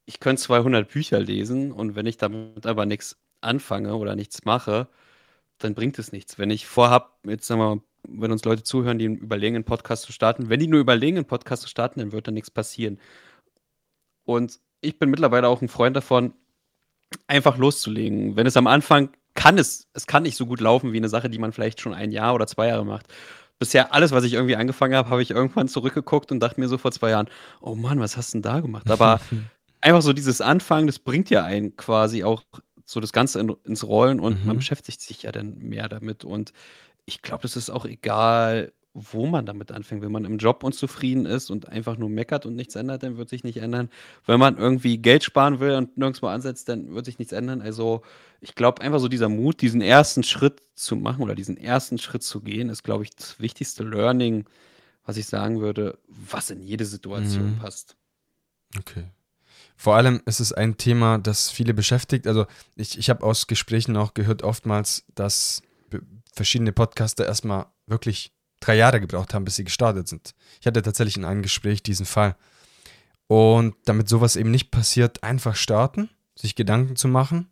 [0.05, 4.87] ich könnte 200 Bücher lesen und wenn ich damit aber nichts anfange oder nichts mache,
[5.57, 6.37] dann bringt es nichts.
[6.37, 10.03] Wenn ich vorhab, jetzt sagen wir mal, wenn uns Leute zuhören, die überlegen, einen Podcast
[10.03, 12.99] zu starten, wenn die nur überlegen, einen Podcast zu starten, dann wird da nichts passieren.
[14.25, 16.33] Und ich bin mittlerweile auch ein Freund davon,
[17.27, 18.35] einfach loszulegen.
[18.35, 21.29] Wenn es am Anfang kann es, es kann nicht so gut laufen wie eine Sache,
[21.29, 23.07] die man vielleicht schon ein Jahr oder zwei Jahre macht.
[23.59, 26.77] Bisher alles, was ich irgendwie angefangen habe, habe ich irgendwann zurückgeguckt und dachte mir so
[26.77, 27.29] vor zwei Jahren,
[27.61, 28.89] oh Mann, was hast du denn da gemacht?
[28.91, 29.21] Aber
[29.81, 32.43] einfach so dieses Anfangen, das bringt ja einen quasi auch
[32.85, 34.47] so das Ganze in, ins Rollen und mhm.
[34.47, 36.25] man beschäftigt sich ja dann mehr damit.
[36.25, 36.51] Und
[37.05, 40.01] ich glaube, das ist auch egal, wo man damit anfängt.
[40.03, 43.29] Wenn man im Job unzufrieden ist und einfach nur meckert und nichts ändert, dann wird
[43.29, 43.89] sich nicht ändern.
[44.25, 47.61] Wenn man irgendwie Geld sparen will und nirgendwo ansetzt, dann wird sich nichts ändern.
[47.61, 48.03] Also
[48.39, 52.23] ich glaube einfach so dieser Mut, diesen ersten Schritt zu machen oder diesen ersten Schritt
[52.23, 54.45] zu gehen, ist, glaube ich, das wichtigste Learning,
[55.05, 57.57] was ich sagen würde, was in jede Situation mhm.
[57.57, 57.95] passt.
[58.77, 59.05] Okay.
[59.75, 62.27] Vor allem ist es ein Thema, das viele beschäftigt.
[62.27, 65.63] Also ich, ich habe aus Gesprächen auch gehört oftmals, dass
[66.31, 68.31] verschiedene Podcaster erstmal wirklich
[68.65, 70.33] drei Jahre gebraucht haben, bis sie gestartet sind.
[70.59, 72.35] Ich hatte tatsächlich in einem Gespräch diesen Fall.
[73.27, 77.49] Und damit sowas eben nicht passiert, einfach starten, sich Gedanken zu machen.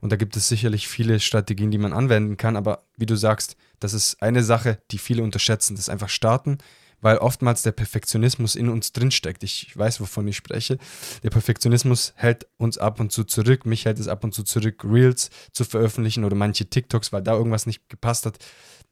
[0.00, 2.56] Und da gibt es sicherlich viele Strategien, die man anwenden kann.
[2.56, 6.58] Aber wie du sagst, das ist eine Sache, die viele unterschätzen, das einfach starten,
[7.00, 9.42] weil oftmals der Perfektionismus in uns drinsteckt.
[9.42, 10.78] Ich weiß, wovon ich spreche.
[11.22, 13.66] Der Perfektionismus hält uns ab und zu zurück.
[13.66, 17.32] Mich hält es ab und zu zurück, Reels zu veröffentlichen oder manche TikToks, weil da
[17.32, 18.38] irgendwas nicht gepasst hat.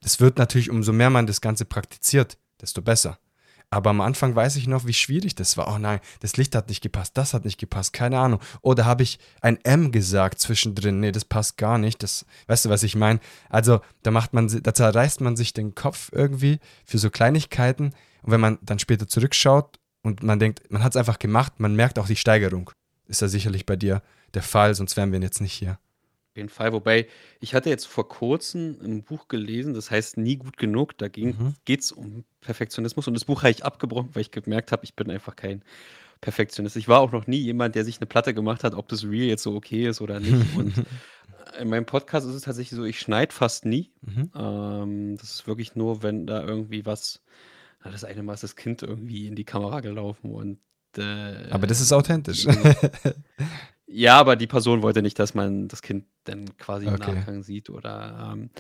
[0.03, 3.19] Es wird natürlich, umso mehr man das Ganze praktiziert, desto besser.
[3.71, 5.73] Aber am Anfang weiß ich noch, wie schwierig das war.
[5.75, 8.41] Oh nein, das Licht hat nicht gepasst, das hat nicht gepasst, keine Ahnung.
[8.63, 11.01] Oder habe ich ein M gesagt zwischendrin?
[11.01, 12.03] Nee, das passt gar nicht.
[12.03, 13.21] Das, weißt du, was ich meine?
[13.51, 17.93] Also, da macht man, da zerreißt man sich den Kopf irgendwie für so Kleinigkeiten.
[18.23, 21.77] Und wenn man dann später zurückschaut und man denkt, man hat es einfach gemacht, man
[21.77, 22.71] merkt auch die Steigerung.
[23.07, 24.03] Ist ja sicherlich bei dir
[24.35, 25.79] der Fall, sonst wären wir jetzt nicht hier
[26.39, 26.73] jeden Fall.
[26.73, 27.07] Wobei,
[27.41, 30.97] ich hatte jetzt vor kurzem ein Buch gelesen, das heißt Nie gut genug.
[30.97, 31.55] Da mhm.
[31.67, 33.07] geht es um Perfektionismus.
[33.07, 35.63] Und das Buch habe ich abgebrochen, weil ich gemerkt habe, ich bin einfach kein
[36.23, 36.77] Perfektionist.
[36.77, 39.29] Ich war auch noch nie jemand, der sich eine Platte gemacht hat, ob das Real
[39.29, 40.33] jetzt so okay ist oder nicht.
[40.57, 40.73] Und
[41.61, 43.93] in meinem Podcast ist es tatsächlich so, ich schneide fast nie.
[44.03, 44.31] Mhm.
[44.35, 47.23] Ähm, das ist wirklich nur, wenn da irgendwie was.
[47.85, 50.59] Na, das eine Mal ist das Kind irgendwie in die Kamera gelaufen und.
[50.97, 52.47] Äh, Aber das ist authentisch.
[53.91, 57.15] Ja, aber die Person wollte nicht, dass man das Kind dann quasi im okay.
[57.15, 58.51] Nachgang sieht oder ähm,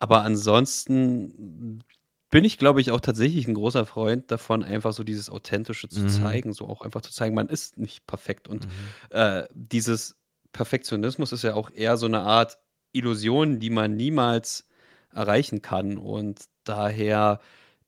[0.00, 1.82] aber ansonsten
[2.30, 6.00] bin ich, glaube ich, auch tatsächlich ein großer Freund davon, einfach so dieses Authentische zu
[6.00, 6.08] mhm.
[6.08, 8.48] zeigen, so auch einfach zu zeigen, man ist nicht perfekt.
[8.48, 8.70] Und mhm.
[9.10, 10.16] äh, dieses
[10.52, 12.58] Perfektionismus ist ja auch eher so eine Art
[12.92, 14.66] Illusion, die man niemals
[15.12, 15.96] erreichen kann.
[15.96, 17.40] Und daher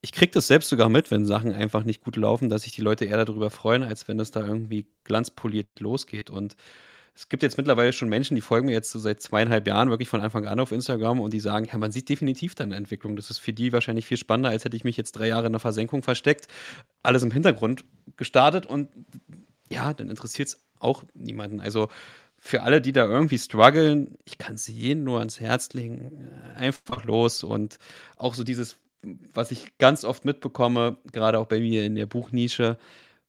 [0.06, 2.80] ich kriege das selbst sogar mit, wenn Sachen einfach nicht gut laufen, dass sich die
[2.80, 6.30] Leute eher darüber freuen, als wenn es da irgendwie glanzpoliert losgeht.
[6.30, 6.54] Und
[7.16, 10.08] es gibt jetzt mittlerweile schon Menschen, die folgen mir jetzt so seit zweieinhalb Jahren wirklich
[10.08, 13.16] von Anfang an auf Instagram und die sagen, ja, man sieht definitiv deine Entwicklung.
[13.16, 15.52] Das ist für die wahrscheinlich viel spannender, als hätte ich mich jetzt drei Jahre in
[15.52, 16.46] der Versenkung versteckt,
[17.02, 17.84] alles im Hintergrund
[18.16, 18.90] gestartet und
[19.68, 21.58] ja, dann interessiert es auch niemanden.
[21.58, 21.88] Also
[22.38, 27.02] für alle, die da irgendwie strugglen, ich kann es jedem nur ans Herz legen, einfach
[27.02, 27.80] los und
[28.16, 28.76] auch so dieses
[29.34, 32.78] was ich ganz oft mitbekomme, gerade auch bei mir in der Buchnische,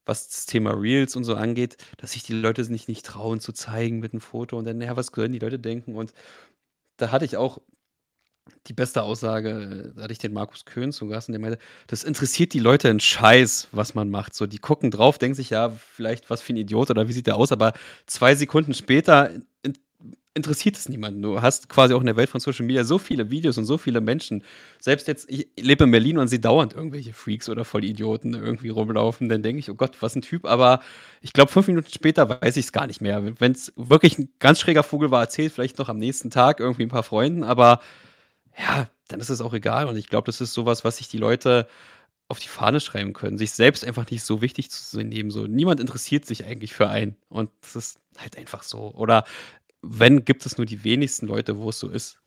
[0.06, 3.52] was das Thema Reels und so angeht, dass sich die Leute nicht, nicht trauen zu
[3.54, 5.96] zeigen mit einem Foto und dann, naja, was können die Leute denken?
[5.96, 6.14] Und
[6.98, 7.60] da hatte ich auch
[8.68, 12.04] die beste Aussage, da hatte ich den Markus Köhn zu Gast und der meinte, das
[12.04, 14.36] interessiert die Leute in Scheiß, was man macht.
[14.36, 17.28] So, die gucken drauf, denken sich, ja, vielleicht was für ein Idiot oder wie sieht
[17.28, 17.74] der aus, aber
[18.06, 19.32] zwei Sekunden später
[20.38, 21.22] interessiert es niemanden.
[21.22, 23.78] Du hast quasi auch in der Welt von Social Media so viele Videos und so
[23.78, 24.44] viele Menschen.
[24.80, 29.28] Selbst jetzt, ich lebe in Berlin und sehe dauernd irgendwelche Freaks oder Vollidioten irgendwie rumlaufen.
[29.28, 30.46] Dann denke ich, oh Gott, was ein Typ.
[30.46, 30.82] Aber
[31.22, 33.22] ich glaube, fünf Minuten später weiß ich es gar nicht mehr.
[33.40, 36.84] Wenn es wirklich ein ganz schräger Vogel war, erzählt vielleicht noch am nächsten Tag irgendwie
[36.84, 37.44] ein paar Freunden.
[37.44, 37.82] Aber
[38.58, 39.88] ja, dann ist es auch egal.
[39.88, 41.68] Und ich glaube, das ist sowas, was sich die Leute
[42.30, 45.32] auf die Fahne schreiben können, sich selbst einfach nicht so wichtig zu nehmen.
[45.32, 47.16] So, niemand interessiert sich eigentlich für einen.
[47.30, 48.92] Und das ist halt einfach so.
[48.94, 49.24] Oder
[49.82, 52.18] wenn, gibt es nur die wenigsten Leute, wo es so ist.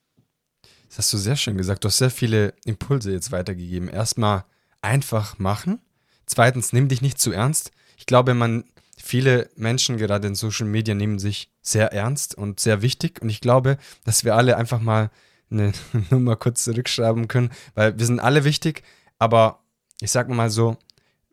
[0.88, 1.84] Das hast du sehr schön gesagt.
[1.84, 3.88] Du hast sehr viele Impulse jetzt weitergegeben.
[3.88, 4.44] Erstmal
[4.82, 5.80] einfach machen.
[6.26, 7.70] Zweitens, nimm dich nicht zu ernst.
[7.96, 8.64] Ich glaube, man,
[8.96, 13.22] viele Menschen gerade in Social Media nehmen sich sehr ernst und sehr wichtig.
[13.22, 15.10] Und ich glaube, dass wir alle einfach mal
[15.50, 15.72] eine
[16.10, 18.82] Nummer kurz zurückschreiben können, weil wir sind alle wichtig,
[19.18, 19.60] aber
[20.00, 20.76] ich sag mal so,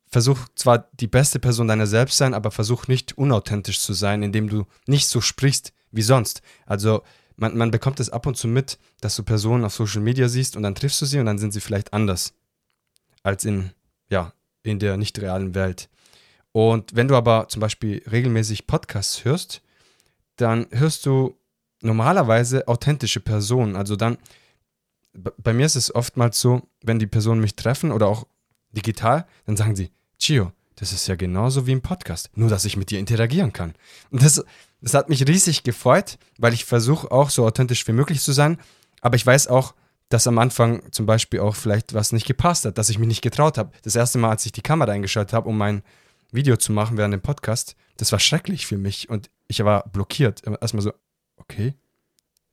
[0.09, 4.49] versuch zwar die beste Person deiner selbst sein, aber versuch nicht unauthentisch zu sein, indem
[4.49, 6.41] du nicht so sprichst, wie sonst.
[6.65, 7.03] Also
[7.35, 10.55] man, man bekommt es ab und zu mit, dass du Personen auf Social Media siehst
[10.55, 12.33] und dann triffst du sie und dann sind sie vielleicht anders
[13.23, 13.71] als in,
[14.09, 15.89] ja, in der nicht realen Welt.
[16.51, 19.61] Und wenn du aber zum Beispiel regelmäßig Podcasts hörst,
[20.37, 21.37] dann hörst du
[21.81, 23.75] normalerweise authentische Personen.
[23.75, 24.17] Also dann,
[25.13, 28.27] bei mir ist es oftmals so, wenn die Personen mich treffen oder auch
[28.71, 32.77] digital, dann sagen sie, Chio, das ist ja genauso wie im Podcast, nur dass ich
[32.77, 33.73] mit dir interagieren kann.
[34.11, 34.43] Und das,
[34.79, 38.57] das hat mich riesig gefreut, weil ich versuche auch so authentisch wie möglich zu sein.
[39.01, 39.73] Aber ich weiß auch,
[40.09, 43.21] dass am Anfang zum Beispiel auch vielleicht was nicht gepasst hat, dass ich mich nicht
[43.21, 43.71] getraut habe.
[43.81, 45.81] Das erste Mal, als ich die Kamera eingeschaltet habe, um mein
[46.31, 50.43] Video zu machen während dem Podcast, das war schrecklich für mich und ich war blockiert.
[50.61, 50.93] Erstmal so,
[51.37, 51.73] okay,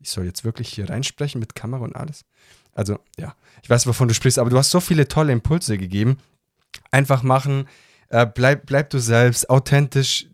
[0.00, 2.24] ich soll jetzt wirklich hier reinsprechen mit Kamera und alles.
[2.72, 6.18] Also, ja, ich weiß, wovon du sprichst, aber du hast so viele tolle Impulse gegeben.
[6.90, 7.68] Einfach machen,
[8.08, 10.26] äh, bleib, bleib du selbst, authentisch.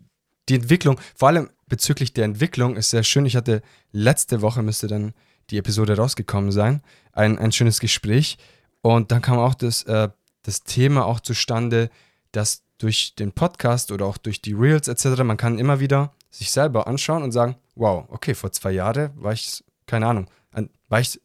[0.49, 3.25] Die Entwicklung, vor allem bezüglich der Entwicklung, ist sehr schön.
[3.25, 5.13] Ich hatte letzte Woche, müsste dann
[5.49, 6.81] die Episode rausgekommen sein,
[7.13, 8.37] ein, ein schönes Gespräch.
[8.81, 10.09] Und dann kam auch das, äh,
[10.43, 11.89] das Thema auch zustande,
[12.31, 16.51] dass durch den Podcast oder auch durch die Reels etc., man kann immer wieder sich
[16.51, 20.99] selber anschauen und sagen, wow, okay, vor zwei Jahren war ich, keine Ahnung, an, war
[20.99, 21.19] ich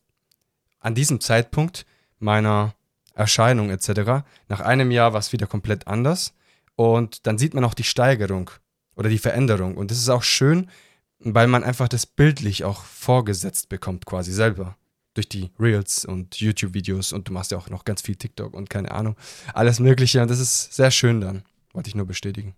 [0.80, 1.87] an diesem Zeitpunkt
[2.18, 2.74] meiner
[3.14, 4.24] Erscheinung etc.
[4.48, 6.35] Nach einem Jahr war es wieder komplett anders
[6.76, 8.50] und dann sieht man auch die Steigerung
[8.94, 10.70] oder die Veränderung und das ist auch schön,
[11.18, 14.76] weil man einfach das bildlich auch vorgesetzt bekommt quasi selber
[15.14, 18.70] durch die Reels und YouTube-Videos und du machst ja auch noch ganz viel TikTok und
[18.70, 19.16] keine Ahnung,
[19.54, 22.54] alles Mögliche und das ist sehr schön dann, wollte ich nur bestätigen.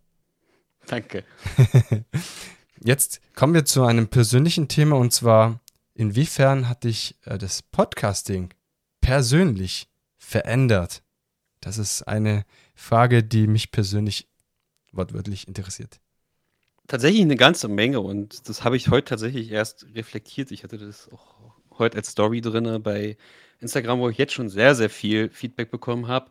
[0.86, 1.24] Danke.
[2.82, 5.60] Jetzt kommen wir zu einem persönlichen Thema und zwar,
[5.94, 8.50] inwiefern hat dich äh, das Podcasting
[9.00, 11.02] persönlich verändert?
[11.60, 12.44] Das ist eine
[12.74, 14.28] Frage, die mich persönlich
[14.92, 16.00] wortwörtlich interessiert.
[16.86, 20.50] Tatsächlich eine ganze Menge und das habe ich heute tatsächlich erst reflektiert.
[20.50, 23.16] Ich hatte das auch heute als Story drin bei
[23.60, 26.30] Instagram, wo ich jetzt schon sehr, sehr viel Feedback bekommen habe,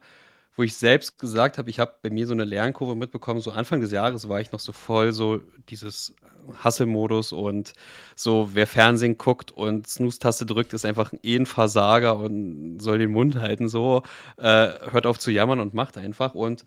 [0.57, 3.41] wo ich selbst gesagt habe, ich habe bei mir so eine Lernkurve mitbekommen.
[3.41, 5.39] So Anfang des Jahres war ich noch so voll so
[5.69, 6.15] dieses
[6.63, 7.73] Hustle-Modus und
[8.15, 13.11] so, wer Fernsehen guckt und Snooze-Taste drückt, ist einfach eh ein Versager und soll den
[13.11, 14.01] Mund halten, so,
[14.37, 16.33] äh, hört auf zu jammern und macht einfach.
[16.33, 16.65] Und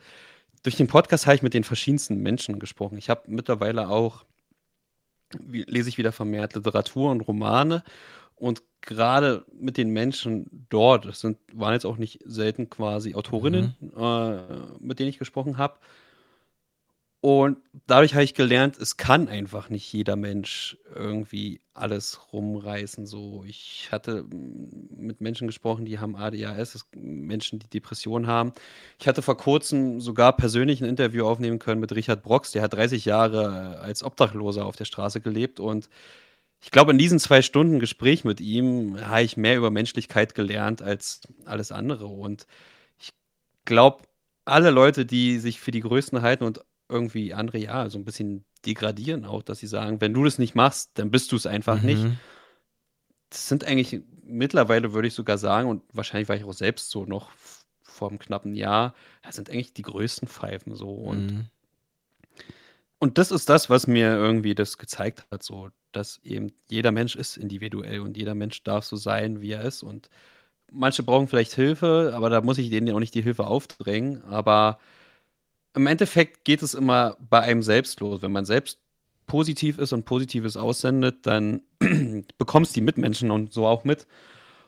[0.63, 2.97] durch den Podcast habe ich mit den verschiedensten Menschen gesprochen.
[2.97, 4.25] Ich habe mittlerweile auch,
[5.41, 7.83] lese ich wieder vermehrt Literatur und Romane
[8.41, 13.77] und gerade mit den Menschen dort, das sind, waren jetzt auch nicht selten quasi Autorinnen,
[13.79, 13.93] mhm.
[13.97, 14.39] äh,
[14.81, 15.79] mit denen ich gesprochen habe.
[17.23, 23.05] Und dadurch habe ich gelernt, es kann einfach nicht jeder Mensch irgendwie alles rumreißen.
[23.05, 28.55] So, ich hatte mit Menschen gesprochen, die haben ADHS, Menschen, die Depressionen haben.
[28.99, 32.73] Ich hatte vor kurzem sogar persönlich ein Interview aufnehmen können mit Richard Brox, der hat
[32.73, 35.91] 30 Jahre als Obdachloser auf der Straße gelebt und
[36.61, 40.83] ich glaube, in diesen zwei Stunden Gespräch mit ihm habe ich mehr über Menschlichkeit gelernt
[40.83, 42.07] als alles andere.
[42.07, 42.47] Und
[42.99, 43.13] ich
[43.65, 44.05] glaube,
[44.45, 48.45] alle Leute, die sich für die Größten halten und irgendwie andere, ja, so ein bisschen
[48.67, 51.81] degradieren auch, dass sie sagen, wenn du das nicht machst, dann bist du es einfach
[51.81, 51.87] mhm.
[51.87, 52.07] nicht.
[53.31, 57.05] Das sind eigentlich mittlerweile, würde ich sogar sagen, und wahrscheinlich war ich auch selbst so
[57.07, 57.31] noch
[57.83, 60.91] vor einem knappen Jahr, das sind eigentlich die größten Pfeifen so.
[60.91, 61.47] Und mhm.
[63.03, 67.17] Und das ist das, was mir irgendwie das gezeigt hat, so, dass eben jeder Mensch
[67.17, 69.83] ist individuell und jeder Mensch darf so sein, wie er ist.
[69.83, 70.09] Und
[70.71, 74.23] manche brauchen vielleicht Hilfe, aber da muss ich denen ja auch nicht die Hilfe aufdrängen.
[74.25, 74.79] Aber
[75.75, 78.23] im Endeffekt geht es immer bei einem selbst los.
[78.23, 78.79] Wenn man selbst
[79.27, 81.63] positiv ist und Positives aussendet, dann
[82.39, 84.07] bekommst die Mitmenschen und so auch mit.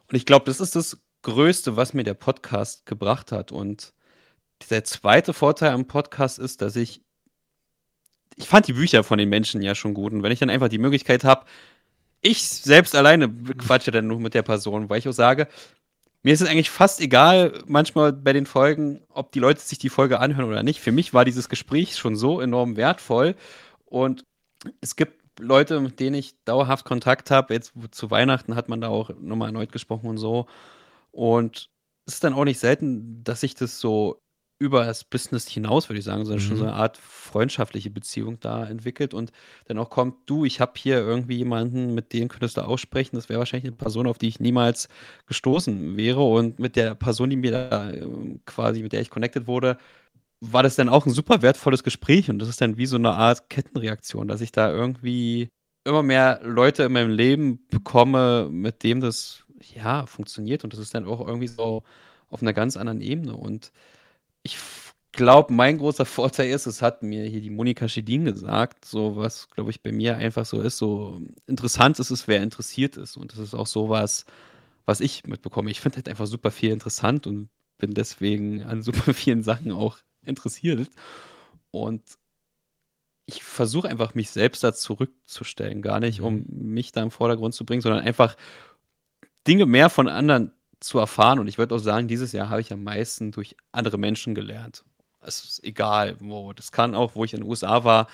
[0.08, 3.52] Und ich glaube, das ist das Größte, was mir der Podcast gebracht hat.
[3.52, 3.92] Und
[4.70, 7.02] der zweite Vorteil am Podcast ist, dass ich
[8.36, 10.12] ich fand die Bücher von den Menschen ja schon gut.
[10.12, 11.46] Und wenn ich dann einfach die Möglichkeit habe,
[12.20, 15.48] ich selbst alleine quatsche dann nur mit der Person, weil ich auch sage,
[16.22, 19.88] mir ist es eigentlich fast egal, manchmal bei den Folgen, ob die Leute sich die
[19.88, 20.80] Folge anhören oder nicht.
[20.80, 23.34] Für mich war dieses Gespräch schon so enorm wertvoll.
[23.86, 24.22] Und
[24.80, 27.54] es gibt Leute, mit denen ich dauerhaft Kontakt habe.
[27.54, 30.46] Jetzt zu Weihnachten hat man da auch nochmal erneut gesprochen und so.
[31.10, 31.70] Und
[32.06, 34.21] es ist dann auch nicht selten, dass sich das so
[34.62, 36.48] über das Business hinaus, würde ich sagen, sondern mhm.
[36.48, 36.70] schon so mhm.
[36.70, 39.33] eine Art freundschaftliche Beziehung da entwickelt und
[39.66, 43.29] dann auch kommt, du, ich habe hier irgendwie jemanden, mit dem könntest du aussprechen, das
[43.29, 44.88] wäre wahrscheinlich eine Person, auf die ich niemals
[45.27, 49.48] gestoßen wäre und mit der Person, die mir da ähm, quasi, mit der ich connected
[49.48, 49.79] wurde,
[50.40, 53.11] war das dann auch ein super wertvolles Gespräch und das ist dann wie so eine
[53.11, 55.48] Art Kettenreaktion, dass ich da irgendwie
[55.85, 59.42] immer mehr Leute in meinem Leben bekomme, mit dem das
[59.75, 61.83] ja funktioniert und das ist dann auch irgendwie so
[62.31, 63.72] auf einer ganz anderen Ebene und
[64.42, 64.59] ich
[65.12, 69.48] glaube, mein großer Vorteil ist, es hat mir hier die Monika Schedin gesagt, so was,
[69.50, 73.16] glaube ich, bei mir einfach so ist, so interessant ist es, wer interessiert ist.
[73.16, 74.24] Und das ist auch so was,
[74.87, 75.70] was ich mitbekomme.
[75.70, 79.98] Ich finde halt einfach super viel interessant und bin deswegen an super vielen Sachen auch
[80.24, 80.88] interessiert.
[81.70, 82.02] Und
[83.26, 85.83] ich versuche einfach, mich selbst da zurückzustellen.
[85.83, 86.72] Gar nicht, um mhm.
[86.74, 88.37] mich da im Vordergrund zu bringen, sondern einfach
[89.46, 91.38] Dinge mehr von anderen zu erfahren.
[91.38, 94.84] Und ich würde auch sagen, dieses Jahr habe ich am meisten durch andere Menschen gelernt.
[95.20, 96.52] Es ist egal, wo.
[96.52, 98.08] Das kann auch, wo ich in den USA war,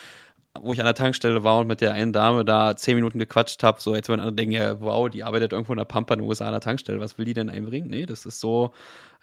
[0.60, 3.62] wo ich an der Tankstelle war und mit der einen Dame da zehn Minuten gequatscht
[3.62, 6.28] habe, so jetzt wenn andere denken, wow, die arbeitet irgendwo in der Pampa in den
[6.28, 7.88] USA an der Tankstelle, was will die denn einbringen?
[7.88, 8.72] Nee, das ist so,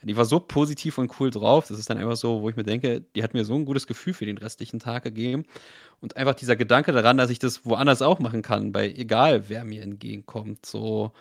[0.01, 2.63] die war so positiv und cool drauf, das ist dann einfach so, wo ich mir
[2.63, 5.45] denke, die hat mir so ein gutes Gefühl für den restlichen Tag gegeben
[5.99, 9.65] und einfach dieser Gedanke daran, dass ich das woanders auch machen kann, bei egal wer
[9.65, 11.11] mir entgegenkommt, so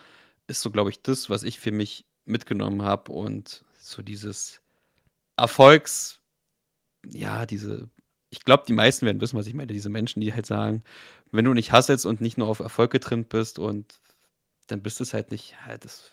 [0.47, 4.61] ist so, glaube ich, das, was ich für mich mitgenommen habe und so dieses
[5.37, 6.21] Erfolgs,
[7.07, 7.89] ja, diese,
[8.31, 10.83] ich glaube, die meisten werden wissen, was ich meine, diese Menschen, die halt sagen,
[11.33, 14.01] wenn du nicht hasselst und nicht nur auf Erfolg getrimmt bist und
[14.69, 16.11] dann bist du es halt nicht, ja, das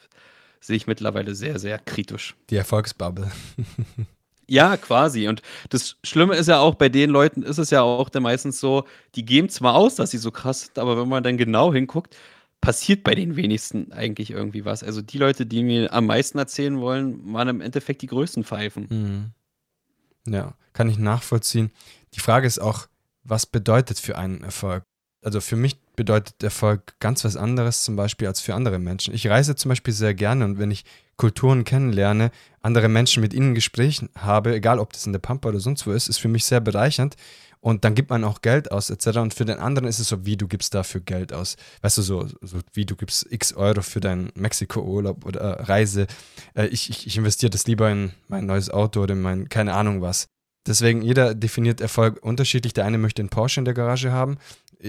[0.59, 2.35] sehe ich mittlerweile sehr, sehr kritisch.
[2.49, 3.31] Die Erfolgsbubble.
[4.51, 5.29] Ja, quasi.
[5.29, 8.59] Und das Schlimme ist ja auch, bei den Leuten ist es ja auch dann meistens
[8.59, 8.83] so,
[9.15, 12.17] die geben zwar aus, dass sie so krass sind, aber wenn man dann genau hinguckt,
[12.61, 14.83] passiert bei den wenigsten eigentlich irgendwie was.
[14.83, 18.87] Also die Leute, die mir am meisten erzählen wollen, waren im Endeffekt die größten Pfeifen.
[18.89, 20.31] Mhm.
[20.31, 21.71] Ja, kann ich nachvollziehen.
[22.13, 22.87] Die Frage ist auch,
[23.23, 24.83] was bedeutet für einen Erfolg?
[25.23, 29.13] Also für mich bedeutet Erfolg ganz was anderes zum Beispiel als für andere Menschen.
[29.13, 30.83] Ich reise zum Beispiel sehr gerne und wenn ich
[31.17, 35.59] Kulturen kennenlerne, andere Menschen mit ihnen Gesprächen habe, egal ob das in der Pampa oder
[35.59, 37.15] sonst wo ist, ist für mich sehr bereichernd.
[37.61, 39.19] Und dann gibt man auch Geld aus, etc.
[39.19, 41.55] Und für den anderen ist es so, wie du gibst dafür Geld aus.
[41.81, 46.07] Weißt du, so, so wie du gibst x Euro für deinen Mexiko-Urlaub oder äh, Reise.
[46.55, 49.75] Äh, ich, ich, ich investiere das lieber in mein neues Auto oder in mein, keine
[49.75, 50.27] Ahnung was.
[50.65, 52.73] Deswegen, jeder definiert Erfolg unterschiedlich.
[52.73, 54.37] Der eine möchte einen Porsche in der Garage haben.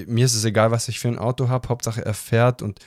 [0.06, 1.68] Mir ist es egal, was ich für ein Auto habe.
[1.68, 2.80] Hauptsache, er fährt und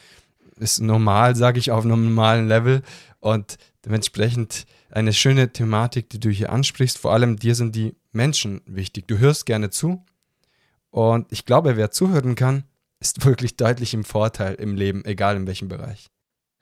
[0.58, 2.82] ist normal, sage ich, auf einem normalen Level.
[3.20, 6.98] Und dementsprechend eine schöne Thematik, die du hier ansprichst.
[6.98, 9.08] Vor allem dir sind die Menschen wichtig.
[9.08, 10.04] Du hörst gerne zu.
[10.90, 12.64] Und ich glaube, wer zuhören kann,
[13.00, 16.10] ist wirklich deutlich im Vorteil im Leben, egal in welchem Bereich.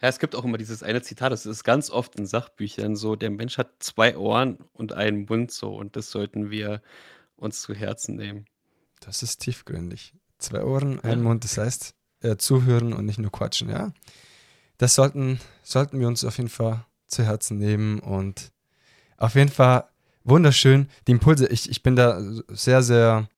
[0.01, 3.15] Ja, es gibt auch immer dieses eine Zitat, das ist ganz oft in Sachbüchern so,
[3.15, 6.81] der Mensch hat zwei Ohren und einen Mund so und das sollten wir
[7.37, 8.45] uns zu Herzen nehmen.
[8.99, 10.13] Das ist tiefgründig.
[10.39, 11.23] Zwei Ohren, ein ja.
[11.23, 13.93] Mund, das heißt äh, zuhören und nicht nur quatschen, ja.
[14.77, 18.51] Das sollten, sollten wir uns auf jeden Fall zu Herzen nehmen und
[19.15, 19.87] auf jeden Fall
[20.23, 20.87] wunderschön.
[21.07, 23.29] Die Impulse, ich, ich bin da sehr, sehr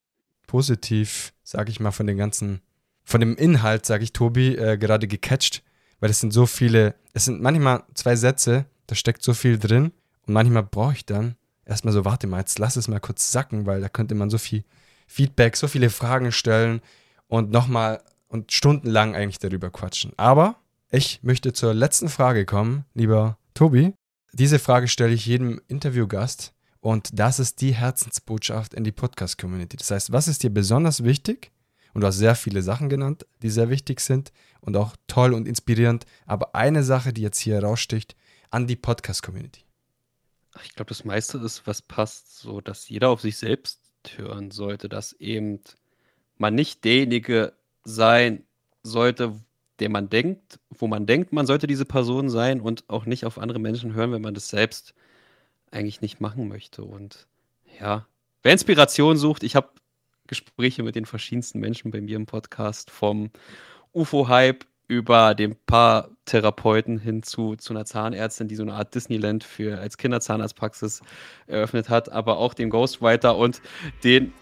[0.47, 2.61] positiv, sage ich mal, von den ganzen,
[3.03, 5.63] von dem Inhalt, sage ich, Tobi, äh, gerade gecatcht
[5.99, 9.91] weil es sind so viele, es sind manchmal zwei Sätze, da steckt so viel drin
[10.27, 13.65] und manchmal brauche ich dann erstmal so, warte mal, jetzt lass es mal kurz sacken,
[13.65, 14.63] weil da könnte man so viel
[15.07, 16.81] Feedback, so viele Fragen stellen
[17.27, 20.13] und nochmal und stundenlang eigentlich darüber quatschen.
[20.17, 20.57] Aber
[20.91, 23.93] ich möchte zur letzten Frage kommen, lieber Tobi.
[24.33, 26.53] Diese Frage stelle ich jedem Interviewgast
[26.85, 29.75] und das ist die Herzensbotschaft in die Podcast-Community.
[29.75, 31.51] Das heißt, was ist dir besonders wichtig?
[31.95, 35.47] Und du hast sehr viele Sachen genannt, die sehr wichtig sind und auch toll und
[35.47, 36.05] inspirierend.
[36.27, 38.15] Aber eine Sache, die jetzt hier heraussticht,
[38.51, 39.61] an die Podcast-Community.
[40.63, 43.79] Ich glaube, das meiste ist, was passt, so dass jeder auf sich selbst
[44.17, 45.61] hören sollte, dass eben
[46.37, 48.43] man nicht derjenige sein
[48.83, 49.33] sollte,
[49.79, 53.39] der man denkt, wo man denkt, man sollte diese Person sein und auch nicht auf
[53.39, 54.93] andere Menschen hören, wenn man das selbst
[55.75, 56.83] eigentlich nicht machen möchte.
[56.83, 57.27] Und
[57.79, 58.07] ja,
[58.43, 59.69] wer Inspiration sucht, ich habe
[60.27, 63.29] Gespräche mit den verschiedensten Menschen bei mir im Podcast, vom
[63.93, 69.43] UFO-Hype über den paar Therapeuten hin zu, zu einer Zahnärztin, die so eine Art Disneyland
[69.43, 71.01] für als Kinderzahnarztpraxis
[71.47, 73.61] eröffnet hat, aber auch den Ghostwriter und
[74.03, 74.33] den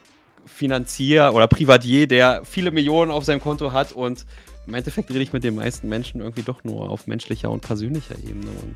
[0.46, 4.26] Finanzier oder Privatier, der viele Millionen auf seinem Konto hat und
[4.68, 8.18] im Endeffekt rede ich mit den meisten Menschen irgendwie doch nur auf menschlicher und persönlicher
[8.18, 8.76] Ebene und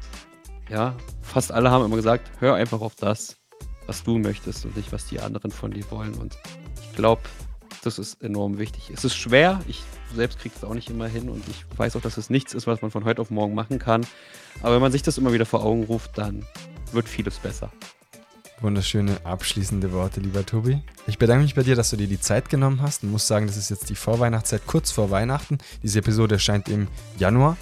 [0.69, 3.37] ja, fast alle haben immer gesagt, hör einfach auf das,
[3.85, 6.37] was du möchtest und nicht, was die anderen von dir wollen und
[6.97, 7.21] glaube,
[7.83, 8.91] das ist enorm wichtig.
[8.93, 12.01] Es ist schwer, ich selbst kriege es auch nicht immer hin und ich weiß auch,
[12.01, 14.05] dass es nichts ist, was man von heute auf morgen machen kann.
[14.61, 16.43] Aber wenn man sich das immer wieder vor Augen ruft, dann
[16.91, 17.71] wird vieles besser.
[18.59, 20.81] Wunderschöne abschließende Worte, lieber Tobi.
[21.05, 23.45] Ich bedanke mich bei dir, dass du dir die Zeit genommen hast und muss sagen,
[23.45, 25.59] das ist jetzt die Vorweihnachtszeit, kurz vor Weihnachten.
[25.83, 26.87] Diese Episode erscheint im
[27.19, 27.55] Januar.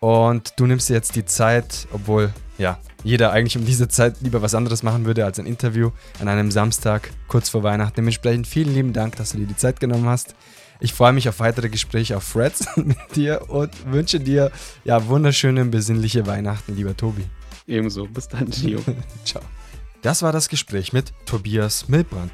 [0.00, 4.42] Und du nimmst dir jetzt die Zeit, obwohl, ja, jeder eigentlich um diese Zeit lieber
[4.42, 7.94] was anderes machen würde als ein Interview an einem Samstag kurz vor Weihnachten.
[7.96, 10.34] Dementsprechend vielen lieben Dank, dass du dir die Zeit genommen hast.
[10.80, 14.52] Ich freue mich auf weitere Gespräche auf Freds mit dir und wünsche dir
[14.84, 17.24] ja wunderschöne, besinnliche Weihnachten, lieber Tobi.
[17.66, 18.06] Ebenso.
[18.06, 18.80] Bis dann, Gio.
[19.24, 19.42] Ciao.
[20.02, 22.32] Das war das Gespräch mit Tobias Milbrand.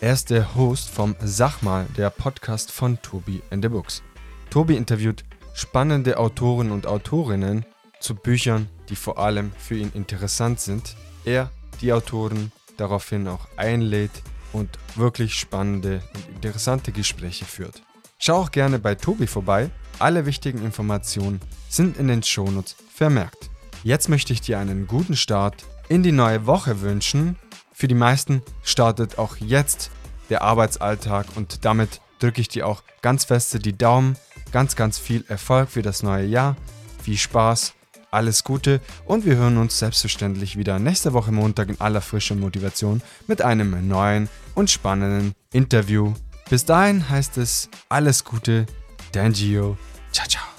[0.00, 4.02] Er ist der Host vom Sachmal, der Podcast von Tobi and the Books.
[4.50, 5.24] Tobi interviewt
[5.54, 7.64] spannende Autoren und Autorinnen
[8.00, 10.96] zu Büchern, die vor allem für ihn interessant sind.
[11.24, 14.10] Er die Autoren daraufhin auch einlädt
[14.52, 17.82] und wirklich spannende und interessante Gespräche führt.
[18.18, 19.70] Schau auch gerne bei Tobi vorbei.
[19.98, 23.50] Alle wichtigen Informationen sind in den Shownotes vermerkt.
[23.82, 27.36] Jetzt möchte ich dir einen guten Start in die neue Woche wünschen.
[27.72, 29.90] Für die meisten startet auch jetzt
[30.30, 34.16] der Arbeitsalltag und damit drücke ich dir auch ganz feste die Daumen.
[34.54, 36.54] Ganz, ganz viel Erfolg für das neue Jahr.
[37.02, 37.74] Viel Spaß
[38.12, 43.02] alles Gute und wir hören uns selbstverständlich wieder nächste Woche Montag in aller Frische Motivation
[43.26, 46.14] mit einem neuen und spannenden Interview.
[46.48, 48.66] Bis dahin heißt es alles Gute,
[49.10, 49.76] Dangio.
[50.12, 50.53] Ciao, ciao.